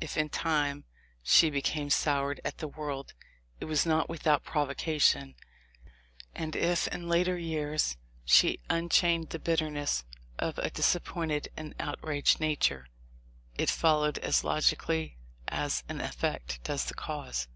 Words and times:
If, 0.00 0.16
in 0.16 0.30
time, 0.30 0.82
she 1.22 1.48
became 1.48 1.90
soured 1.90 2.40
at 2.44 2.58
the 2.58 2.66
world 2.66 3.14
it 3.60 3.66
was 3.66 3.86
not 3.86 4.08
without 4.10 4.42
provocation, 4.42 5.36
and 6.34 6.56
if 6.56 6.88
in 6.88 7.08
later 7.08 7.38
years 7.38 7.96
she 8.24 8.58
unchained 8.68 9.30
the 9.30 9.38
bitterness 9.38 10.02
of 10.40 10.58
a 10.58 10.70
disappointed 10.70 11.50
and 11.56 11.76
outraged 11.78 12.40
nature, 12.40 12.88
it 13.56 13.70
followed 13.70 14.18
as 14.18 14.42
logically 14.42 15.18
as 15.46 15.84
an 15.88 16.00
effect 16.00 16.58
does 16.64 16.86
the 16.86 16.94
cause. 16.94 17.46